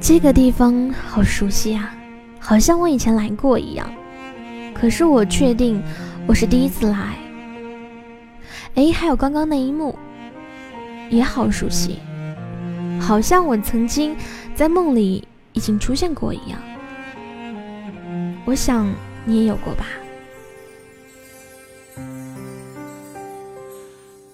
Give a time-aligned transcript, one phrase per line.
[0.00, 1.94] 这个地方好熟悉啊，
[2.38, 3.86] 好像我以前来过一样。
[4.74, 5.80] 可是我确定
[6.26, 7.16] 我是第一次来。
[8.76, 9.96] 哎，还有刚刚那一幕，
[11.10, 11.98] 也好熟悉，
[12.98, 14.16] 好像我曾经
[14.54, 16.58] 在梦里已经出现过一样。
[18.46, 18.90] 我想
[19.26, 19.86] 你也有过吧。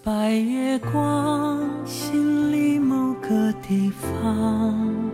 [0.04, 5.05] 白月光，心里某个地方，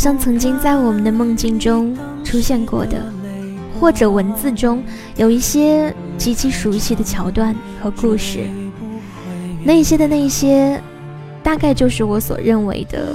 [0.00, 3.04] 像曾经在我们的梦境中出现过的，
[3.78, 4.82] 或者文字中
[5.16, 8.48] 有一些极其熟悉的桥段和故事，
[9.62, 10.80] 那些的那些，
[11.42, 13.14] 大概就是我所认为的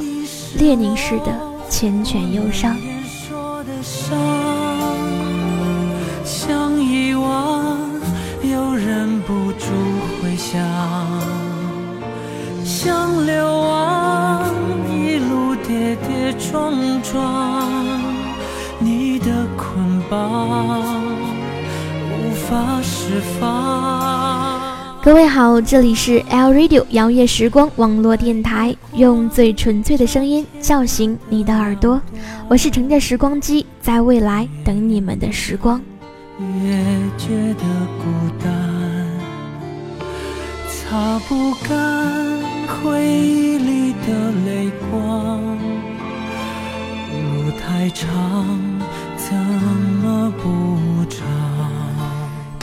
[0.59, 1.35] 列宁式的
[1.71, 2.77] 缱绻忧伤。
[9.27, 9.65] 不住
[10.21, 10.61] 回想，
[12.63, 14.44] 想流亡，
[15.67, 16.71] 跌跌撞
[17.01, 17.99] 撞，
[18.77, 19.25] 你的
[19.57, 21.03] 捆绑
[22.11, 24.61] 无法释放。
[25.01, 31.99] 各位好，这里是 L Radio 摇曳时光网络电台，用最纯粹的声音叫醒你的耳朵。
[32.47, 35.81] 我是乘着时光机，在未来等你们的时光。
[36.39, 36.75] 越
[37.17, 37.63] 觉得
[37.97, 38.05] 孤
[38.43, 38.53] 单，
[40.69, 45.57] 擦不干回忆里的泪光。
[47.11, 48.07] 路太长，
[49.17, 51.25] 怎么不长？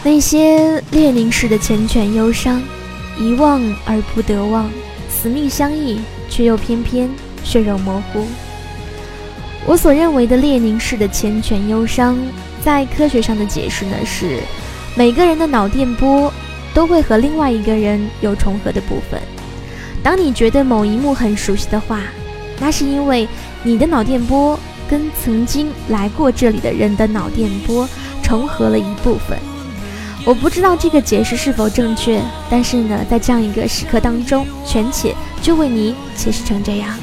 [0.04, 2.60] 那些列宁式的缱绻忧伤，
[3.18, 4.68] 遗忘而不得忘，
[5.08, 7.08] 死命相依却又偏偏
[7.44, 8.26] 血肉模糊。
[9.64, 12.18] 我所认为的列宁式的缱绻忧伤，
[12.64, 14.40] 在科学上的解释呢是，
[14.96, 16.32] 每个人的脑电波
[16.74, 19.20] 都会和另外一个人有重合的部分。
[20.02, 22.00] 当你觉得某一幕很熟悉的话，
[22.58, 23.28] 那是因为
[23.62, 24.58] 你的脑电波
[24.88, 27.88] 跟曾经来过这里的人的脑电波
[28.22, 29.38] 重合了一部分。
[30.24, 36.96] 我不知道这个解释是否正确，但是呢，在这样一个时刻当中，权且就为你解释成这样。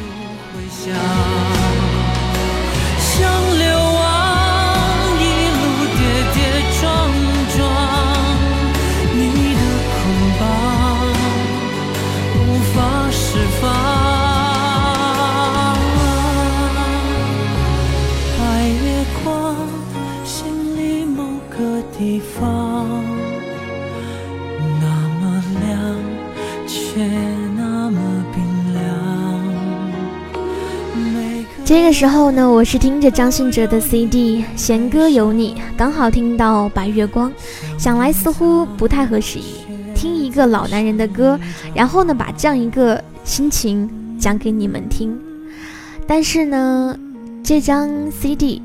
[31.90, 37.32] 的时候呢，我是听着张信哲的 CD《弦歌有你》，刚好听到《白月光》，
[37.80, 39.56] 想来似乎不太合时宜。
[39.96, 41.40] 听一个老男人的歌，
[41.74, 43.90] 然后呢，把这样一个心情
[44.20, 45.20] 讲给你们听。
[46.06, 46.96] 但是呢，
[47.42, 48.62] 这张 CD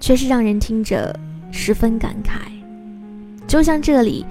[0.00, 1.14] 却是让人听着
[1.50, 2.38] 十分感慨。
[3.46, 4.24] 就像这里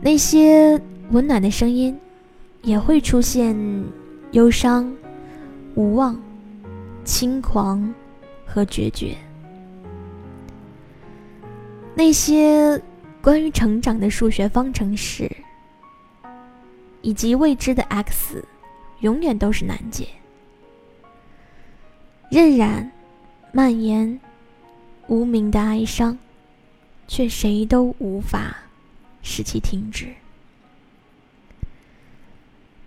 [0.00, 0.80] 那些
[1.12, 1.96] 温暖的声音，
[2.60, 3.56] 也会出现
[4.32, 4.92] 忧伤、
[5.76, 6.16] 无望。
[7.08, 7.94] 轻狂
[8.44, 9.16] 和决绝，
[11.94, 12.80] 那些
[13.22, 15.34] 关于成长的数学方程式，
[17.00, 18.44] 以及未知的 x，
[19.00, 20.06] 永远都是难解。
[22.30, 22.86] 荏苒、
[23.52, 24.20] 蔓延、
[25.06, 26.16] 无名的哀伤，
[27.08, 28.54] 却谁都无法
[29.22, 30.08] 使其停止。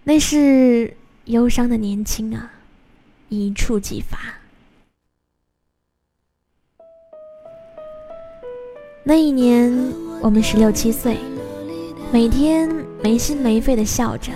[0.04, 2.54] 那是忧伤的年轻啊！
[3.34, 4.18] 一触即发。
[9.06, 9.72] 那一年，
[10.22, 11.18] 我们十六七岁，
[12.12, 12.70] 每天
[13.02, 14.34] 没心没肺的笑着，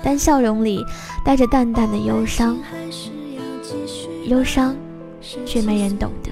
[0.00, 0.80] 但笑容里
[1.24, 2.56] 带着淡淡的忧伤，
[4.26, 4.76] 忧伤，
[5.44, 6.31] 却没人懂得。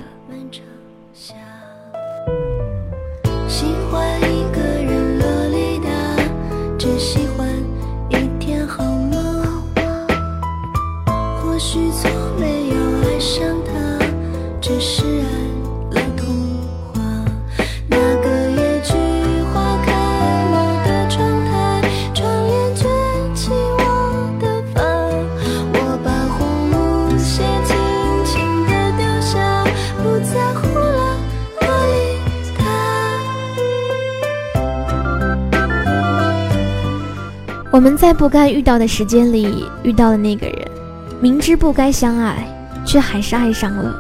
[37.80, 40.70] 我们在不该遇到的时间里遇到了那个人，
[41.18, 42.46] 明知不该相爱，
[42.84, 43.98] 却还是爱上了。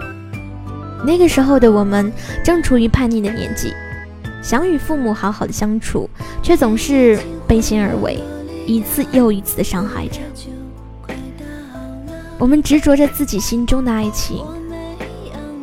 [1.02, 2.12] 那个时候的我们
[2.44, 3.72] 正处于叛逆的年纪，
[4.42, 6.06] 想与父母好好的相处，
[6.42, 7.18] 却总是
[7.48, 8.22] 背信而为，
[8.66, 10.20] 一次又一次的伤害着。
[12.38, 14.44] 我们执着着自己心中的爱情，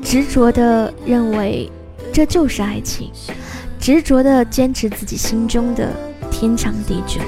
[0.02, 1.72] 执着的认为
[2.12, 3.12] 这就是爱情，
[3.80, 5.94] 执着的坚持自己心中的
[6.32, 7.22] 天长地久。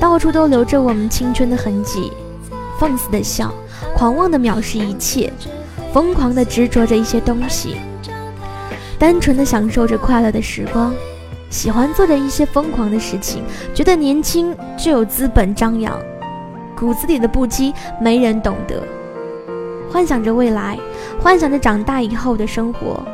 [0.00, 2.10] 到处都留着我们青春的痕迹，
[2.78, 3.52] 放肆的笑，
[3.94, 5.30] 狂妄的藐视一切，
[5.92, 7.76] 疯狂的执着着一些东西，
[8.98, 10.94] 单纯的享受着快乐的时光，
[11.50, 13.44] 喜欢做着一些疯狂的事情，
[13.74, 16.00] 觉得年轻就有资本张扬，
[16.74, 18.82] 骨子里的不羁没人懂得，
[19.92, 20.78] 幻想着未来，
[21.20, 23.04] 幻想着长大以后的生活，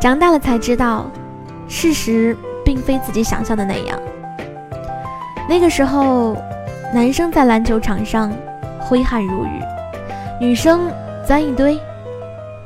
[0.00, 1.08] 长大了才知道，
[1.68, 3.96] 事实并非自己想象的那样。
[5.48, 6.36] 那个时候，
[6.92, 8.32] 男生在篮球场上
[8.80, 9.60] 挥汗如雨，
[10.40, 10.90] 女生
[11.26, 11.78] 钻一堆，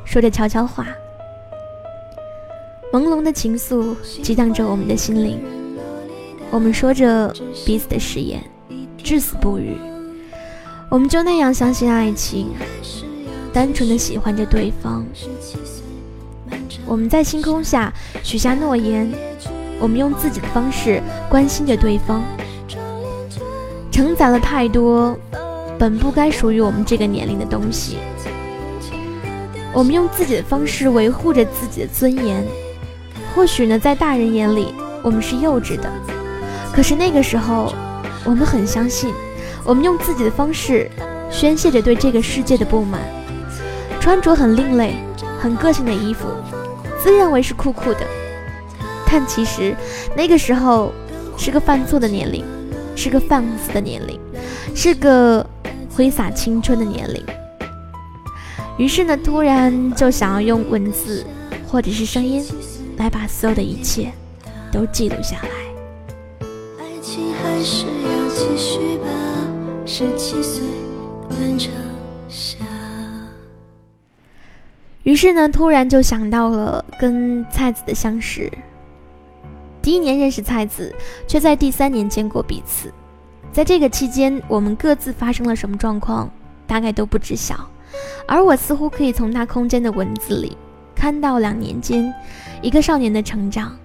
[0.03, 0.87] 说着悄悄话。
[2.91, 5.39] 朦胧的情愫激荡着我们的心灵，
[6.49, 7.33] 我们说着
[7.65, 8.41] 彼此的誓言，
[8.97, 9.77] 至死不渝。
[10.89, 12.49] 我们就那样相信爱情，
[13.53, 15.05] 单纯的喜欢着对方。
[16.85, 17.93] 我们在星空下
[18.23, 19.09] 许下诺言，
[19.79, 22.21] 我们用自己的方式关心着对方。
[24.01, 25.15] 承载了太多
[25.77, 27.99] 本不该属于我们这个年龄的东西，
[29.71, 32.43] 我们用自己的方式维护着自己的尊严。
[33.35, 35.87] 或许呢，在大人眼里，我们是幼稚的，
[36.73, 37.71] 可是那个时候，
[38.25, 39.13] 我们很相信，
[39.63, 40.89] 我们用自己的方式
[41.29, 43.01] 宣泄着对这个世界的不满，
[43.99, 44.95] 穿着很另类、
[45.39, 46.27] 很个性的衣服，
[47.03, 47.99] 自认为是酷酷的，
[49.11, 49.75] 但其实
[50.17, 50.91] 那个时候
[51.37, 52.43] 是个犯错的年龄。
[52.95, 54.19] 是个放肆的年龄，
[54.75, 55.45] 是个
[55.89, 57.23] 挥洒青春的年龄。
[58.77, 61.25] 于是呢，突然就想要用文字
[61.67, 62.45] 或者是声音，
[62.97, 64.11] 来把所有的一切
[64.71, 65.49] 都记录下来。
[66.79, 69.07] 爱情还是要继续吧，
[69.85, 70.63] 十七岁。
[75.03, 78.49] 于是呢，突然就想到了跟菜子的相识。
[79.81, 80.93] 第一年认识菜子，
[81.27, 82.93] 却在第三年见过彼此。
[83.51, 86.29] 在这个期间，我们各自发生了什么状况，
[86.67, 87.67] 大概都不知晓。
[88.27, 90.55] 而我似乎可以从他空间的文字里，
[90.95, 92.13] 看到两年间
[92.61, 93.75] 一个少年的成长，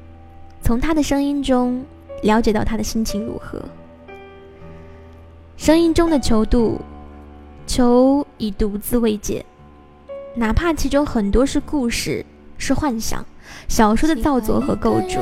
[0.63, 1.85] 从他的声音中
[2.23, 3.61] 了解到他的心情如何。
[5.57, 6.79] 声音中的求渡，
[7.67, 9.45] 求已独自未解，
[10.35, 12.25] 哪怕其中很多是故事，
[12.59, 13.25] 是幻想，
[13.67, 15.19] 小说的造作和构筑。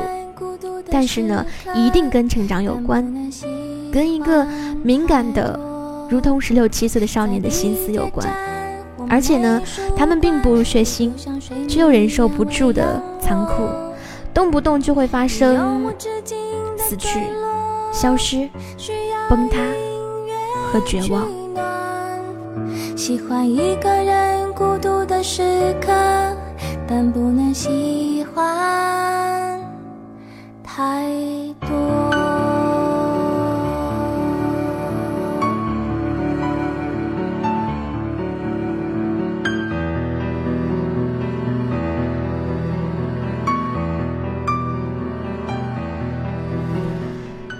[0.94, 1.44] 但是呢，
[1.74, 3.04] 一定跟成长有关，
[3.92, 4.46] 跟一个
[4.84, 5.58] 敏感的，
[6.08, 8.24] 如同十六七岁的少年的心思有关。
[9.08, 9.60] 而且呢，
[9.96, 11.10] 他们并不血腥，
[11.68, 13.64] 却又忍受不住的残酷，
[14.32, 15.92] 动不动就会发生
[16.78, 17.18] 死去、
[17.90, 18.48] 消失、
[19.28, 19.58] 崩塌
[20.70, 21.26] 和绝望。
[22.96, 25.92] 喜欢一个人孤独的时刻，
[26.86, 29.13] 但不能喜欢。
[30.76, 31.06] 太
[31.60, 31.68] 多。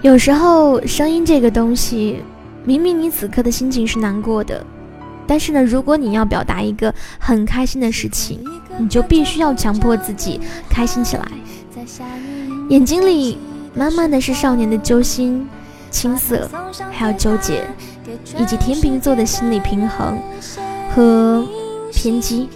[0.03, 2.21] 有时候，声音这个东西，
[2.65, 4.67] 明明你此刻的心情是难过的，
[5.25, 8.41] 但是呢，如果你要表达一个很开心的事情，
[8.77, 11.25] 你就必须要强迫自己开心起来。
[12.69, 13.39] 眼睛里
[13.75, 15.47] 满满的是少年的揪心、
[15.91, 16.49] 青涩，
[16.91, 17.63] 还有纠结，
[18.39, 20.19] 以及天秤座的心理平衡
[20.95, 21.47] 和
[21.93, 22.49] 偏激。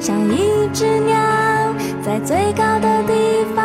[0.00, 1.14] 像一只鸟
[2.04, 3.64] 在最高的地方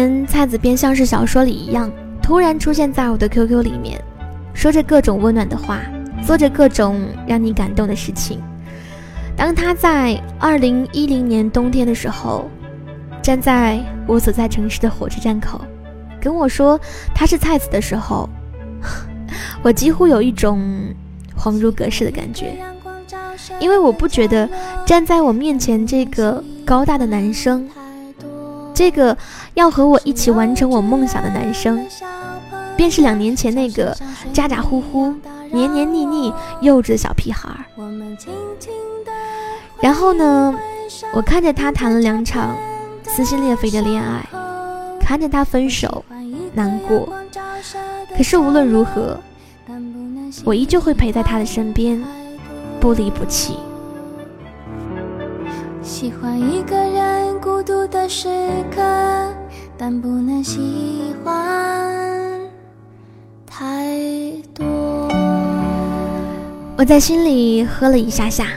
[0.00, 1.90] 年，菜子便像是小说里一样，
[2.22, 4.02] 突然出现在我的 QQ 里面，
[4.54, 5.80] 说着各种温暖的话，
[6.26, 8.40] 做着各种让你感动的事情。
[9.36, 12.48] 当他在二零一零年冬天的时候，
[13.22, 15.60] 站在我所在城市的火车站口，
[16.20, 16.80] 跟我说
[17.14, 18.28] 他是菜子的时候，
[19.62, 20.62] 我几乎有一种
[21.38, 22.56] 恍如隔世的感觉。
[23.58, 24.48] 因为我不觉得
[24.86, 27.68] 站在我面前这个高大的男生，
[28.80, 29.14] 这个
[29.52, 31.86] 要和我一起完成我梦想的男生，
[32.78, 33.94] 便是两年前那个
[34.32, 35.14] 咋咋呼呼、
[35.52, 36.32] 黏黏腻腻、
[36.62, 37.50] 幼稚的小屁孩。
[39.82, 40.58] 然后呢，
[41.12, 42.56] 我看着他谈了两场
[43.04, 44.26] 撕心裂肺的恋爱，
[44.98, 46.02] 看着他分手，
[46.54, 47.06] 难过。
[48.16, 49.20] 可是无论如何，
[50.42, 52.02] 我依旧会陪在他的身边。
[52.80, 53.58] 不离不弃。
[55.82, 58.28] 喜欢一个人孤独的时
[58.70, 58.82] 刻，
[59.78, 62.38] 但不能喜欢
[63.46, 65.08] 太多。
[66.76, 68.48] 我在心里喝了一下下，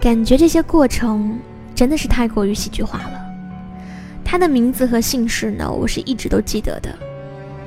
[0.00, 1.38] 感觉这些过程
[1.74, 3.20] 真的是太过于戏剧化了。
[4.24, 6.96] 他的名字和姓氏呢，我是一直都记得的，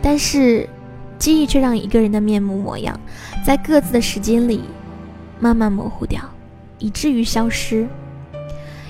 [0.02, 0.68] 但是
[1.20, 2.98] 记忆却让一个人的面目模样，
[3.46, 4.62] 在各自的时间里。
[5.40, 6.22] 慢慢模糊掉，
[6.80, 7.86] 以至于消失。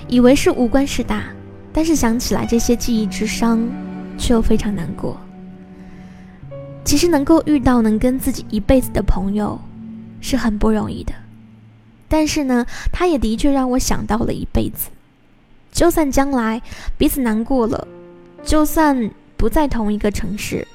[0.06, 1.24] 以为是无关事大，
[1.74, 3.68] 但是想起来这些记忆之伤，
[4.16, 5.20] 却又非常难过。
[6.84, 9.60] 其实能够遇到能跟自己一辈子的朋友，
[10.20, 11.12] 是很不容易的。
[12.08, 14.88] 但是呢，他也的确让我想到了一辈子。
[15.72, 16.62] 就算将来
[16.96, 17.88] 彼此难过了，
[18.44, 20.66] 就算不在同一个城市，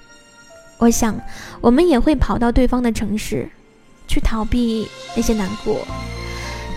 [0.77, 1.17] 我想
[1.61, 3.49] 我们也会跑到对方的城市。
[4.11, 5.87] 去逃避那些难过，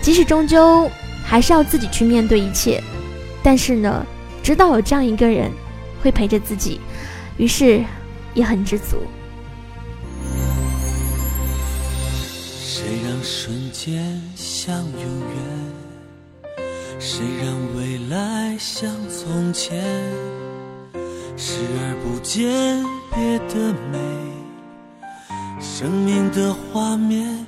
[0.02, 0.87] 即使终究
[1.25, 2.79] 还是要自己去面对一切，
[3.43, 4.07] 但是呢，
[4.43, 5.51] 知道有这样一个人
[6.03, 6.81] 会陪着自己，
[7.37, 7.83] 于是
[8.35, 8.99] 也很知足。
[12.65, 16.59] 谁让瞬间像永远？
[16.99, 19.83] 谁让未来像从前？
[21.37, 23.99] 视而不见，别的美。
[25.61, 27.45] 生命的画面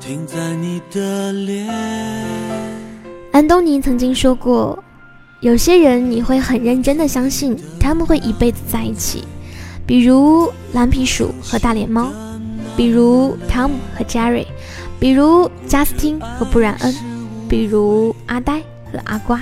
[0.00, 1.66] 停在你的脸。
[3.32, 4.82] 安东尼曾经说过，
[5.44, 9.24] 有些人你会很认真的相信他们会一辈子在一起，
[9.86, 12.10] 比如蓝皮鼠和大脸猫，
[12.74, 14.46] 比如汤姆和杰瑞，
[14.98, 16.94] 比如贾斯汀和布兰恩，
[17.46, 18.58] 比如阿呆
[18.90, 19.38] 和阿瓜，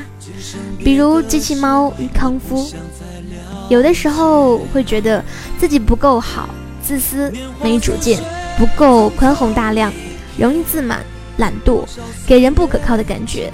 [0.80, 2.68] 比如机器猫与康夫。
[3.68, 5.24] 有的时候会觉得
[5.60, 6.48] 自己不够好。
[6.82, 7.32] 自私、
[7.62, 8.20] 没主见、
[8.58, 9.92] 不够宽宏大量、
[10.36, 10.98] 容易自满、
[11.36, 11.84] 懒惰，
[12.26, 13.52] 给人不可靠的感觉。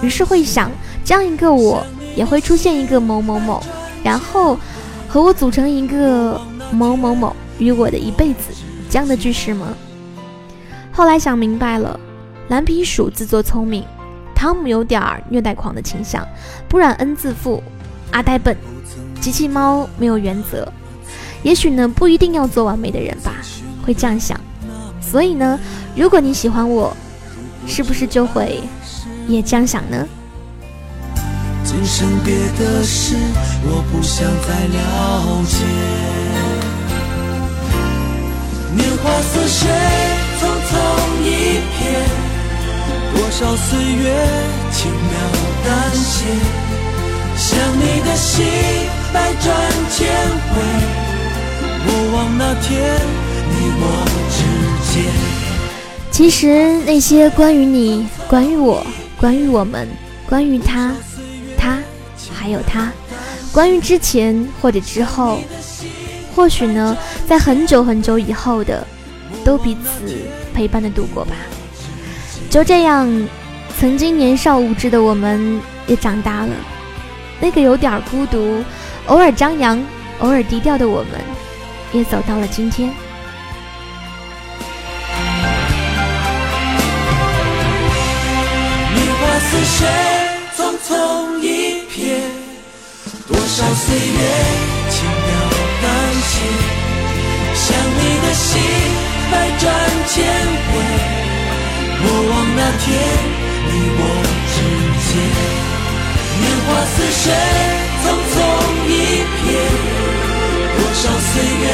[0.00, 0.70] 于是会想，
[1.06, 1.86] 这样一个我，
[2.16, 3.62] 也会出现一个某某某，
[4.02, 4.58] 然后
[5.08, 6.40] 和我组成一个
[6.72, 8.52] 某某某与我的一辈子
[8.90, 9.68] 这样的句式吗？
[10.90, 11.98] 后来想明白了，
[12.48, 13.84] 蓝皮鼠自作聪明，
[14.34, 16.26] 汤姆有点虐待狂的倾向，
[16.68, 17.62] 布然恩自负，
[18.10, 18.56] 阿呆笨，
[19.20, 20.66] 机器猫没有原则。
[21.44, 23.36] 也许呢，不一定要做完美的人吧，
[23.84, 24.40] 会这样想。
[25.00, 25.56] 所以呢，
[25.94, 26.96] 如果你喜欢我，
[27.64, 28.60] 是不是就会
[29.28, 30.04] 也这样想呢？
[31.66, 33.16] 今生别的事，
[33.64, 34.78] 我不想再了
[35.48, 35.56] 解。
[38.72, 39.68] 年华似水，
[40.38, 40.72] 匆匆
[41.24, 41.26] 一
[41.76, 41.84] 瞥，
[43.14, 44.06] 多少岁月
[44.70, 45.12] 轻描
[45.66, 46.24] 淡写，
[47.36, 48.46] 想你的心
[49.12, 49.44] 百转
[49.90, 50.06] 千
[50.54, 50.54] 回。
[52.38, 53.00] 那天
[53.48, 53.82] 你我
[54.30, 54.38] 之
[54.92, 54.94] 间。
[56.10, 58.86] 其实那些关于你、关于我、
[59.18, 59.88] 关于我们、
[60.28, 60.92] 关于、他，
[62.46, 62.92] 还有他，
[63.50, 65.40] 关于之前或者之后，
[66.32, 68.86] 或许呢，在很久很久以后的，
[69.44, 70.16] 都彼此
[70.54, 71.32] 陪伴的度过吧。
[72.48, 73.28] 就这样，
[73.76, 76.52] 曾经年少无知的我们也长大了。
[77.40, 78.62] 那个有点孤独、
[79.06, 79.84] 偶尔张扬、
[80.20, 81.20] 偶尔低调的我们。
[81.92, 82.92] 也走到了今天。
[93.56, 94.00] 多少岁月
[94.90, 95.28] 轻描
[95.80, 95.84] 淡
[96.28, 96.44] 写，
[97.54, 97.64] 想
[97.96, 98.60] 你的心
[99.32, 99.64] 百转
[100.08, 100.14] 千
[100.68, 100.72] 回，
[102.02, 102.84] 莫忘那天
[103.66, 104.00] 你我
[104.52, 104.54] 之
[105.06, 105.08] 间。
[106.38, 107.24] 年华似水，
[108.04, 108.36] 匆匆
[108.90, 108.92] 一
[109.40, 109.48] 瞥。
[110.76, 111.66] 多少岁月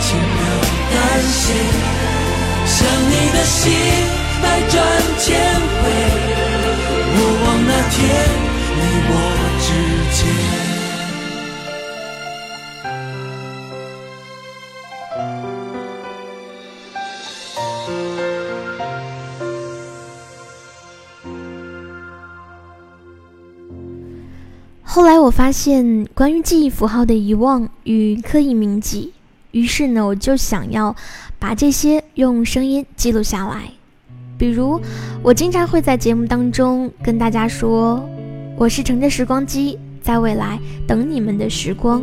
[0.00, 0.42] 轻描
[0.90, 0.98] 淡
[1.30, 1.40] 写，
[2.66, 2.74] 想
[3.08, 3.60] 你的心
[4.42, 4.74] 百转
[5.20, 5.38] 千
[5.78, 5.82] 回，
[7.14, 8.00] 莫忘那天
[8.74, 9.10] 你我
[9.60, 9.68] 之
[10.18, 10.71] 间。
[25.22, 29.12] 我发现，关于记忆符号的遗忘与刻意铭记，
[29.52, 30.96] 于是呢，我就想要
[31.38, 33.70] 把这些用声音记录下来。
[34.36, 34.80] 比如，
[35.22, 38.04] 我经常会在节目当中跟大家说，
[38.56, 42.02] 我是乘着时光机在未来等你们的时光。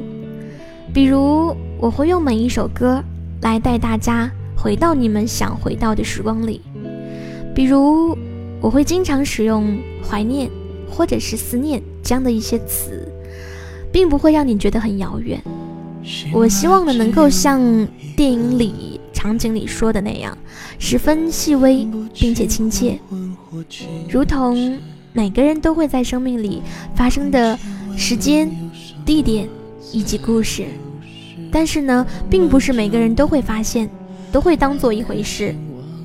[0.93, 3.03] 比如，我会用每一首歌
[3.41, 6.61] 来带大家回到你们想回到的时光里。
[7.53, 8.17] 比如，
[8.61, 10.49] 我会经常使用怀念
[10.89, 13.07] 或者是思念这样的一些词，
[13.91, 15.39] 并不会让你觉得很遥远。
[16.33, 17.61] 我希望呢，能够像
[18.17, 18.99] 电影里。
[19.11, 20.35] 场景里说的那样，
[20.79, 22.97] 十分细微并且亲切，
[24.09, 24.79] 如同
[25.11, 26.61] 每个人都会在生命里
[26.95, 27.59] 发生的
[27.97, 28.49] 时间、
[29.05, 29.45] 地点
[29.91, 30.63] 以及故事。
[31.51, 33.89] 但是呢，并不是每个人都会发现，
[34.31, 35.53] 都会当做一回事，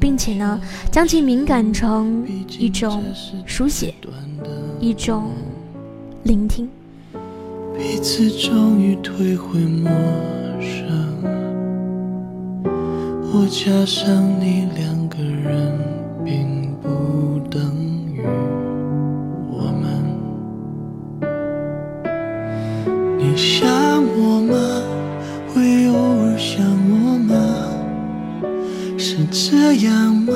[0.00, 2.26] 并且呢，将其敏感成
[2.58, 3.04] 一种
[3.46, 3.94] 书写，
[4.80, 5.30] 一种
[6.24, 6.66] 聆听。
[7.76, 9.90] 彼此终于退回陌
[10.58, 10.88] 生。
[13.30, 15.78] 我加上你，两个人
[16.24, 17.60] 并不等
[18.14, 18.22] 于
[19.50, 20.02] 我们。
[23.18, 23.68] 你想
[24.16, 24.56] 我吗？
[25.52, 27.34] 会偶尔想我吗？
[28.96, 30.32] 是这样吗？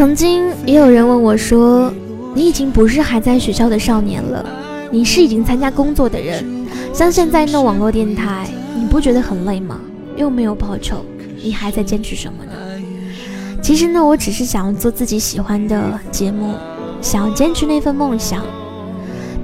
[0.00, 1.92] 曾经也有人问我说
[2.34, 4.42] ：“你已经不是还在学校的少年了，
[4.90, 6.42] 你是已经参加工作的人。
[6.90, 9.78] 像现在弄网络电台，你不觉得很累吗？
[10.16, 11.04] 又没有报酬，
[11.44, 12.52] 你还在坚持什么呢？”
[13.60, 16.54] 其实呢，我只是想要做自己喜欢的节目，
[17.02, 18.42] 想要坚持那份梦想。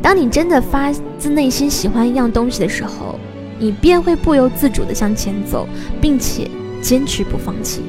[0.00, 3.20] 当你真的发自内心喜欢一样东西的时候，
[3.58, 5.68] 你便会不由自主地向前走，
[6.00, 7.82] 并且坚持不放弃。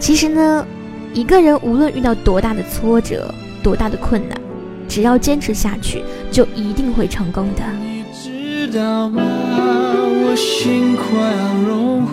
[0.00, 0.66] 其实呢。
[1.14, 4.40] 一个人无论遇到多大的挫折、多大的困难，
[4.88, 7.62] 只要坚持下去，就一定会成功的。
[7.80, 9.22] 你知道吗？
[9.22, 12.12] 我心快要融化，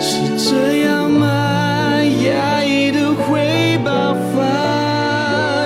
[0.00, 1.26] 是这样吗？
[2.24, 4.40] 压抑的会爆发。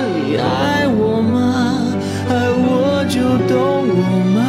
[0.03, 1.87] 你爱我吗？
[2.29, 4.03] 爱我就懂我
[4.35, 4.43] 吗？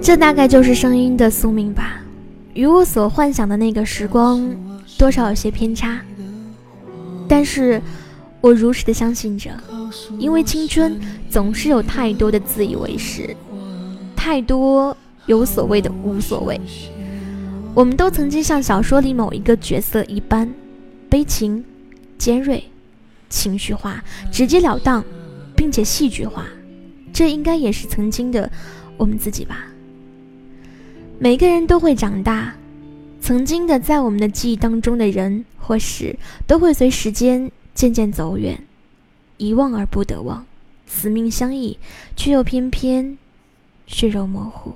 [0.00, 2.00] 这大概就是声音的宿命吧，
[2.54, 4.48] 与我所幻想的那个时光。
[4.98, 6.00] 多少有些偏差，
[7.28, 7.80] 但是
[8.40, 9.50] 我如实的相信着，
[10.18, 13.34] 因为青春总是有太多的自以为是，
[14.16, 14.94] 太多
[15.26, 16.60] 有所谓的无所谓。
[17.74, 20.52] 我们都曾经像小说里某一个角色一般，
[21.08, 21.64] 悲情、
[22.18, 22.64] 尖锐、
[23.28, 25.04] 情绪化、直截了当，
[25.54, 26.44] 并且戏剧化。
[27.12, 28.50] 这应该也是曾经的
[28.96, 29.68] 我们自己吧。
[31.20, 32.52] 每个人都会长大。
[33.20, 38.62] 曾经的，在我们的记忆当中的人或事，都会随时间渐渐走远，
[39.36, 40.46] 遗忘而不得忘，
[40.86, 41.78] 死命相依，
[42.16, 43.18] 却又偏偏
[43.86, 44.74] 血肉模糊。